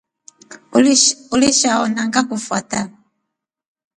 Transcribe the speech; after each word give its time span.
Uliisha 1.33 1.71
ona 1.83 2.01
ngakufata. 2.07 2.79